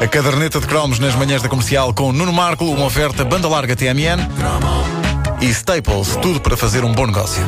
[0.00, 3.76] A caderneta de cromos nas manhãs da comercial com Nuno Marco, uma oferta banda larga
[3.76, 4.18] TMN
[5.42, 7.42] e Staples, tudo para fazer um bom negócio.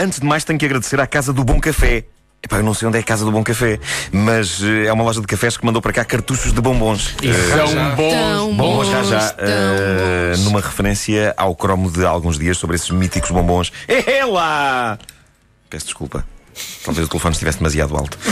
[0.00, 2.04] Antes de mais tenho que agradecer à Casa do Bom Café.
[2.42, 3.78] Epá, eu não sei onde é a Casa do Bom Café,
[4.10, 7.14] mas eh, é uma loja de cafés que mandou para cá cartuchos de bombons.
[7.22, 8.12] Eh, São bons.
[8.14, 10.44] Tão Bombons já já, tão eh, bons.
[10.44, 13.70] numa referência ao cromo de alguns dias sobre esses míticos bombons.
[13.86, 14.98] É lá!
[15.68, 16.24] Peço desculpa.
[16.84, 18.18] Talvez o telefone estivesse demasiado alto.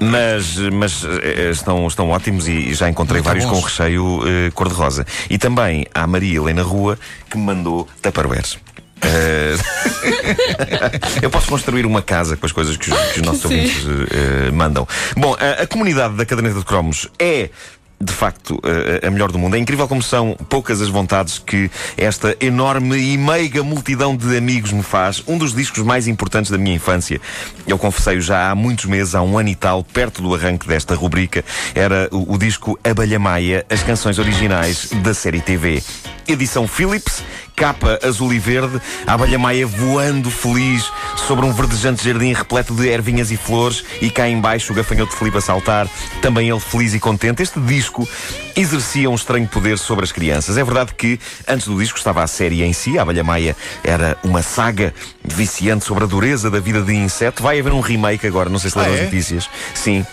[0.00, 3.60] Mas mas eh, estão, estão ótimos e já encontrei Muito vários bons.
[3.60, 5.04] com recheio eh, cor-de-rosa.
[5.28, 6.96] E também há a Maria Helena Rua
[7.28, 8.56] que me mandou taparoeiros.
[9.02, 9.56] Eh,
[11.22, 13.46] Eu posso construir uma casa com as coisas que os, que os nossos Sim.
[13.48, 14.86] ouvintes eh, mandam.
[15.16, 17.50] Bom, a, a comunidade da caderneta de cromos é.
[18.00, 19.56] De facto, eh, a melhor do mundo.
[19.56, 24.70] É incrível como são poucas as vontades que esta enorme e meiga multidão de amigos
[24.70, 25.20] me faz.
[25.26, 27.20] Um dos discos mais importantes da minha infância.
[27.66, 30.94] Eu confessei já há muitos meses, há um ano e tal, perto do arranque desta
[30.94, 35.82] rubrica, era o, o disco Abelha Maia, as canções originais da série TV.
[36.28, 37.24] Edição Philips,
[37.58, 42.86] capa azul e verde, a abelha maia voando feliz sobre um verdejante jardim repleto de
[42.88, 45.88] ervinhas e flores e cá embaixo o gafanhoto de Filipe a saltar,
[46.22, 47.42] também ele feliz e contente.
[47.42, 48.08] Este disco
[48.54, 50.56] exercia um estranho poder sobre as crianças.
[50.56, 54.16] É verdade que antes do disco estava a série em si, a abelha maia era
[54.22, 57.42] uma saga viciante sobre a dureza da vida de inseto.
[57.42, 58.98] Vai haver um remake agora, não sei se Ah, leram é?
[58.98, 59.50] as notícias.
[59.74, 60.06] Sim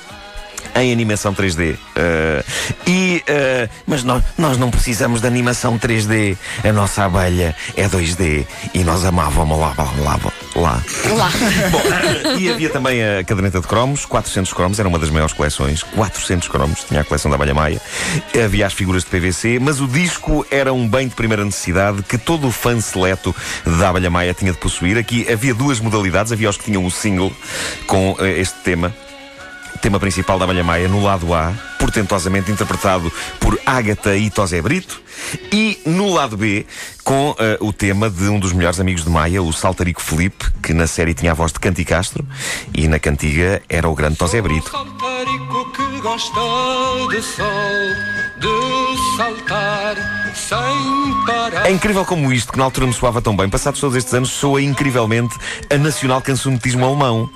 [0.76, 1.76] em animação 3D.
[1.76, 2.44] Uh,
[2.88, 6.38] e, uh, mas nós, nós não precisamos de animação 3D.
[6.64, 10.20] A nossa abelha é 2D e nós amávamos lá, lá, lá.
[10.56, 10.84] lá.
[11.14, 11.32] Lá.
[11.70, 15.84] Bom, e havia também a caderneta de cromos, 400 cromos, era uma das maiores coleções,
[15.84, 17.82] 400 cromos, tinha a coleção da Abelha Maia.
[18.44, 22.18] Havia as figuras de PVC, mas o disco era um bem de primeira necessidade que
[22.18, 23.36] todo o fã seleto
[23.66, 24.98] da Abelha Maia tinha de possuir.
[24.98, 27.32] Aqui havia duas modalidades, havia os que tinham o single
[27.86, 28.96] com eh, este tema.
[29.86, 35.00] Tema principal da Abelha Maia no lado A, portentosamente interpretado por Ágata e Tosé Brito,
[35.54, 36.66] e no lado B,
[37.04, 40.74] com eh, o tema de um dos melhores amigos de Maia, o Saltarico Felipe, que
[40.74, 42.26] na série tinha a voz de Canti Castro,
[42.74, 44.72] e na cantiga era o grande Tosé Brito.
[46.06, 46.40] Gosta
[47.10, 47.48] de sol,
[48.38, 49.96] de saltar
[50.36, 51.66] sem parar.
[51.66, 54.30] É incrível como isto, que na altura me soava tão bem, passados todos estes anos,
[54.30, 55.36] soa incrivelmente
[55.68, 57.28] a nacional cancionetismo alemão.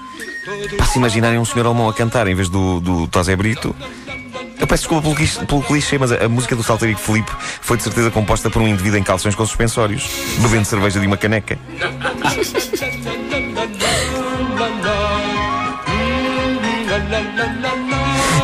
[0.78, 3.76] Para se imaginarem um senhor alemão a cantar em vez do, do Tosé Brito.
[4.60, 7.76] Eu peço desculpa pelo, clichê- pelo clichê, mas a, a música do Salterico Felipe foi
[7.76, 10.08] de certeza composta por um indivíduo em calções com suspensórios,
[10.44, 11.58] bebendo cerveja de uma caneca.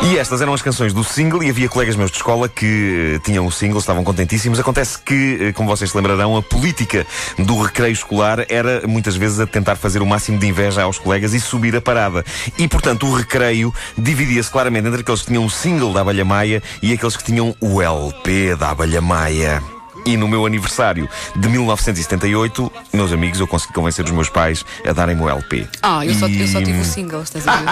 [0.08, 3.18] E estas eram as canções do single e havia colegas meus de escola que eh,
[3.24, 4.60] tinham o single, estavam contentíssimos.
[4.60, 7.04] Acontece que, eh, como vocês se lembrarão, a política
[7.36, 11.34] do recreio escolar era muitas vezes a tentar fazer o máximo de inveja aos colegas
[11.34, 12.24] e subir a parada.
[12.56, 16.62] E, portanto, o recreio dividia-se claramente entre aqueles que tinham o single da Abelha Maia
[16.80, 19.75] e aqueles que tinham o LP da Abelha Maia.
[20.06, 24.92] E no meu aniversário de 1978, meus amigos, eu consegui convencer os meus pais a
[24.92, 25.66] darem-me o LP.
[25.82, 27.66] Ah, eu só, eu só E- tive o single, estás a ver?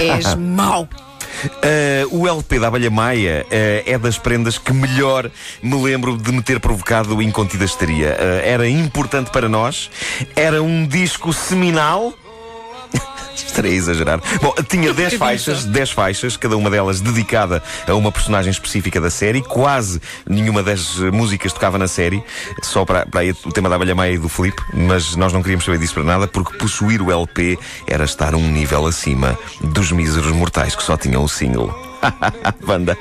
[0.00, 0.88] És mau.
[1.44, 3.50] Uh, o LP da Abelha Maia uh,
[3.84, 5.30] é das prendas que melhor
[5.62, 8.16] me lembro de me ter provocado incontida histeria.
[8.18, 9.90] Uh, era importante para nós,
[10.36, 12.14] era um disco seminal.
[13.34, 14.20] Estarei a exagerar.
[14.40, 19.10] Bom, tinha 10 faixas, 10 faixas, cada uma delas dedicada a uma personagem específica da
[19.10, 19.42] série.
[19.42, 22.22] Quase nenhuma das eh, músicas tocava na série,
[22.62, 25.64] só para, para o tema da Abelha Maia e do Filipe, mas nós não queríamos
[25.64, 30.32] saber disso para nada, porque possuir o LP era estar um nível acima dos míseros
[30.32, 31.72] mortais que só tinham o single.
[32.66, 32.96] Wanda.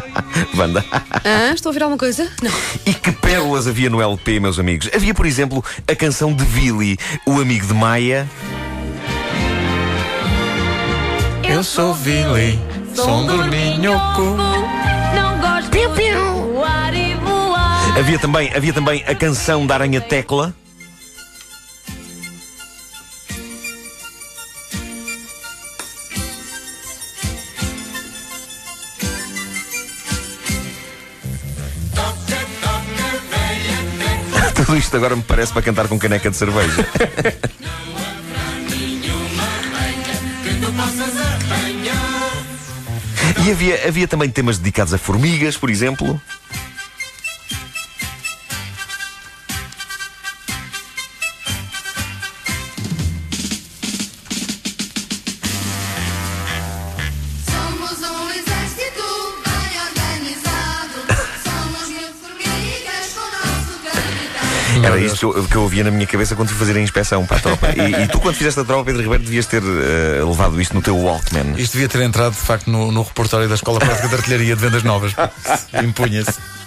[0.56, 0.84] Wanda.
[1.24, 2.30] Ah, estou a ouvir alguma coisa?
[2.42, 2.50] Não.
[2.84, 4.88] E que pérolas havia no LP, meus amigos?
[4.94, 8.28] Havia, por exemplo, a canção de Billy, o amigo de Maia.
[11.50, 12.56] Eu sou Billy,
[12.94, 14.36] som do minhoco.
[15.16, 17.98] Não gosto de voar e voar.
[17.98, 20.54] Havia também, havia também a canção da Aranha Tecla.
[34.54, 36.86] Tudo isto agora me parece para cantar com caneca de cerveja.
[43.50, 46.20] Havia, havia também temas dedicados a formigas, por exemplo.
[64.82, 65.12] Era Deus.
[65.12, 67.36] isto que eu, que eu ouvia na minha cabeça quando fui fazer a inspeção para
[67.36, 67.68] a tropa.
[67.76, 70.82] E, e tu, quando fizeste a tropa, Pedro Ribeiro, devias ter eh, levado isto no
[70.82, 71.54] teu Walkman.
[71.56, 74.62] Isto devia ter entrado, de facto, no, no repertório da Escola Prática de Artilharia de
[74.62, 75.14] Vendas Novas.
[75.82, 76.59] Impunha-se.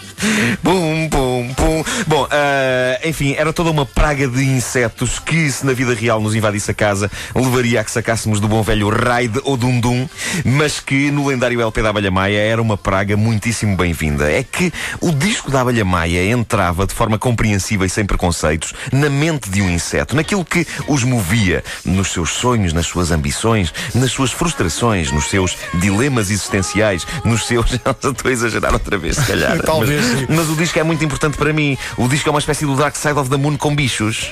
[0.61, 1.83] Bum, bum, bum.
[2.07, 6.35] Bom, ah, enfim, era toda uma praga de insetos que, se na vida real nos
[6.35, 10.07] invadisse a casa, levaria a que sacássemos do bom velho Raid ou Dundum,
[10.45, 14.31] mas que no lendário LP da Abelha Maia era uma praga muitíssimo bem-vinda.
[14.31, 14.71] É que
[15.01, 19.61] o disco da Abelha Maia entrava de forma compreensível e sem preconceitos na mente de
[19.61, 25.11] um inseto, naquilo que os movia, nos seus sonhos, nas suas ambições, nas suas frustrações,
[25.11, 27.73] nos seus dilemas existenciais, nos seus.
[28.03, 29.61] Estou a exagerar outra vez, se calhar.
[29.63, 30.12] Talvez, Mas-.
[30.29, 31.77] mas o disco é muito importante para mim.
[31.97, 34.31] O disco é uma espécie do Dark Side of the Moon com bichos.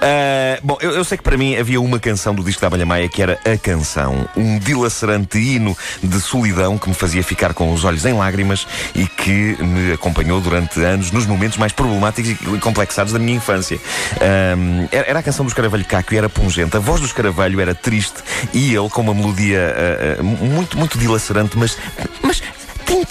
[0.00, 2.86] Ah, bom, eu, eu sei que para mim havia uma canção do disco da Abelha
[2.86, 7.72] Maia que era a canção, um dilacerante hino de solidão que me fazia ficar com
[7.72, 12.58] os olhos em lágrimas e que me acompanhou durante anos nos momentos mais problemáticos e
[12.58, 13.78] complexados da minha infância.
[14.20, 16.76] Ah, era, a canção do Escaravelho Caco e era pungente.
[16.76, 18.22] A voz do Escaravelho era triste
[18.52, 19.74] e ele com uma melodia
[20.18, 21.76] ah, muito, muito dilacerante, mas.
[22.22, 22.42] mas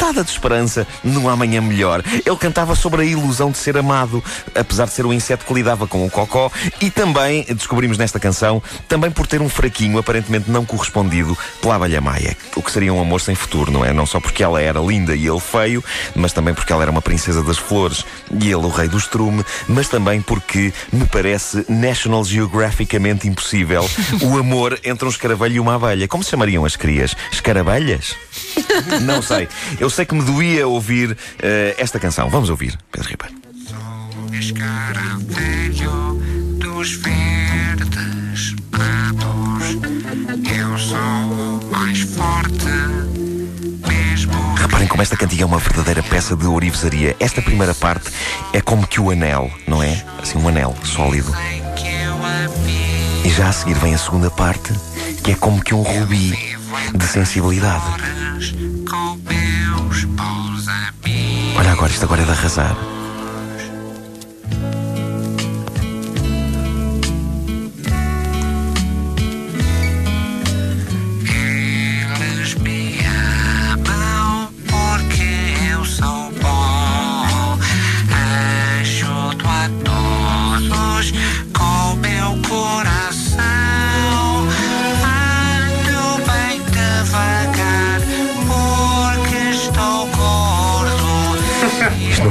[0.04, 2.04] Tintada de esperança num amanhã melhor.
[2.26, 4.22] Ele cantava sobre a ilusão de ser amado,
[4.54, 6.52] apesar de ser um inseto que lidava com o cocó,
[6.82, 12.02] e também, descobrimos nesta canção, também por ter um fraquinho aparentemente não correspondido pela abelha
[12.02, 12.36] maia.
[12.54, 13.94] O que seria um amor sem futuro, não é?
[13.94, 15.82] Não só porque ela era linda e ele feio,
[16.14, 19.46] mas também porque ela era uma princesa das flores e ele o rei do estrume,
[19.70, 23.90] mas também porque me parece National Geographicamente impossível
[24.22, 26.10] o amor entre um escaravelho e uma abelha.
[26.10, 27.16] Como se chamariam as crias?
[27.32, 28.18] Escaravelhas?
[29.02, 29.48] Não sei.
[29.80, 32.30] Eu sei que me doía ouvir eh, esta canção.
[32.30, 33.36] Vamos ouvir, Pedro Ribeiro.
[34.34, 36.22] escaravelho
[36.58, 39.78] dos verdes prados.
[40.58, 42.66] Eu sou o mais forte,
[44.56, 47.16] Reparem como esta cantiga é uma verdadeira peça de ourivesaria.
[47.20, 48.10] Esta primeira parte
[48.54, 50.04] é como que o anel, não é?
[50.22, 51.32] Assim, um anel sólido.
[53.24, 54.74] E já a seguir vem a segunda parte,
[55.24, 56.38] que é como que um rubi
[56.96, 57.84] de sensibilidade.
[61.58, 62.76] Olha agora, isto agora é de arrasar.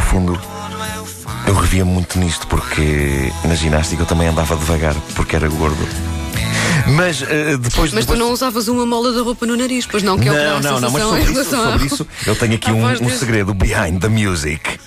[0.02, 0.40] Fundo,
[1.46, 5.86] eu revia muito nisto porque na ginástica eu também andava devagar porque era gordo.
[6.88, 8.18] Mas eh, depois Mas tu depois...
[8.18, 10.60] não usavas uma mola da roupa no nariz, pois não, que é o que Não,
[10.60, 14.08] não, não, mas sobre isso, sobre isso eu tenho aqui um, um segredo behind the
[14.08, 14.78] music.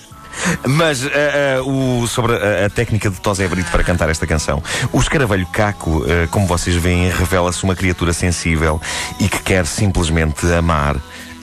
[0.66, 4.62] Mas eh, eh, o, sobre a, a técnica de Tosé Brito para cantar esta canção.
[4.92, 8.80] O escaravelho Caco, eh, como vocês veem, revela-se uma criatura sensível
[9.18, 10.96] e que quer simplesmente amar,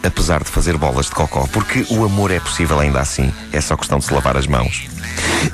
[0.03, 1.47] apesar de fazer bolas de cocó.
[1.51, 3.33] Porque o amor é possível ainda assim.
[3.51, 4.92] É só questão de se lavar as mãos.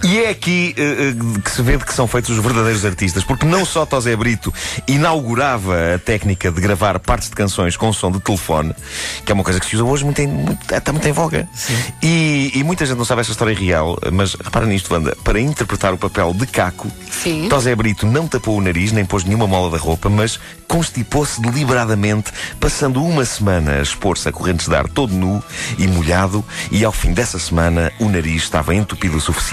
[0.04, 1.14] E é aqui eh,
[1.44, 4.54] que se vê de que são feitos os verdadeiros artistas, porque não só Tosé Brito
[4.88, 8.74] inaugurava a técnica de gravar partes de canções com som de telefone,
[9.26, 11.48] que é uma coisa que se usa hoje muito em, muito, está muito em voga.
[12.02, 15.94] E, e muita gente não sabe esta história real, mas repara nisto, Wanda, para interpretar
[15.94, 17.50] o papel de Caco, Sim.
[17.50, 22.32] Tosé Brito não tapou o nariz nem pôs nenhuma mola da roupa, mas constipou-se deliberadamente,
[22.60, 25.44] passando uma semana a expor-se a correntes de ar todo nu
[25.78, 29.49] e molhado, e ao fim dessa semana o nariz estava entupido o suficiente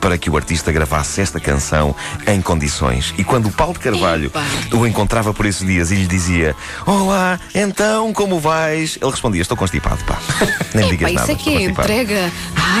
[0.00, 1.94] para que o artista gravasse esta canção
[2.26, 3.14] em condições.
[3.16, 4.42] E quando o Paulo de Carvalho Epa.
[4.72, 8.98] o encontrava por esses dias e lhe dizia: Olá, então como vais?
[9.00, 10.18] Ele respondia: Estou constipado, pá.
[10.74, 11.32] Nem Epá, digas isso nada.
[11.32, 12.32] é que estou é constipado." entrega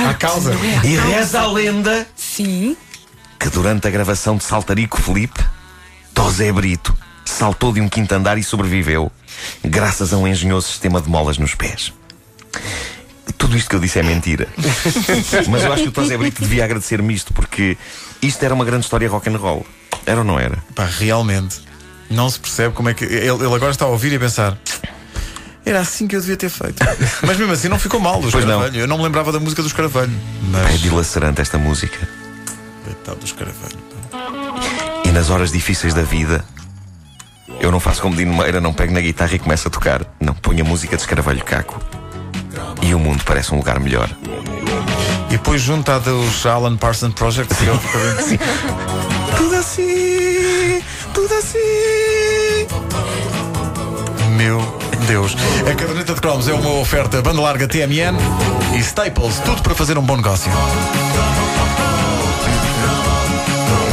[0.08, 0.52] à causa.
[0.54, 2.76] é E reza a lenda Sim.
[3.38, 5.40] que durante a gravação de Saltarico Felipe,
[6.12, 9.12] Tosé Brito saltou de um quinto andar e sobreviveu,
[9.64, 11.92] graças a um engenhoso sistema de molas nos pés.
[13.36, 14.48] Tudo isto que eu disse é mentira.
[15.48, 17.76] Mas eu acho que o Tosé Brito devia agradecer-me isto, porque
[18.22, 19.66] isto era uma grande história rock and roll.
[20.06, 20.58] Era ou não era?
[20.74, 21.60] Pá, realmente.
[22.10, 23.04] Não se percebe como é que.
[23.04, 24.56] Ele, ele agora está a ouvir e a pensar.
[25.64, 26.82] Era assim que eu devia ter feito.
[27.26, 28.54] Mas mesmo assim não ficou mal do Pois não.
[28.54, 28.80] escaravelho.
[28.82, 30.10] Eu não me lembrava da música do escaravelho.
[30.12, 30.80] É Mas.
[30.80, 32.08] dilacerante esta música.
[32.84, 33.76] Coitado do escaravelho.
[34.10, 34.18] pá.
[35.04, 36.42] E nas horas difíceis da vida,
[37.60, 40.02] eu não faço como Dino Meira, não pego na guitarra e começo a tocar.
[40.18, 41.78] Não, ponho a música de escaravelho caco.
[42.82, 44.08] E o mundo parece um lugar melhor.
[45.28, 47.54] E depois junta a dos Alan Parsons Project.
[47.54, 48.38] que ele fica bem-
[49.36, 51.58] Tudo assim, tudo assim.
[54.36, 54.60] Meu
[55.06, 55.36] Deus.
[55.70, 58.16] A caderneta de cromos é uma oferta banda larga TMN
[58.74, 60.50] e Staples, tudo para fazer um bom negócio.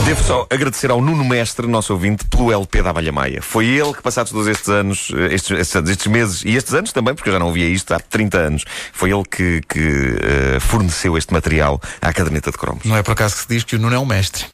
[0.05, 3.41] Devo só agradecer ao Nuno Mestre, nosso ouvinte, pelo LP da Abelha Maia.
[3.41, 7.15] Foi ele que, passados todos estes anos, estes, estes, estes meses e estes anos também,
[7.15, 11.17] porque eu já não ouvia isto há 30 anos, foi ele que, que eh, forneceu
[11.17, 12.85] este material à caderneta de cromos.
[12.85, 14.43] Não é por acaso que se diz que o Nuno é um mestre.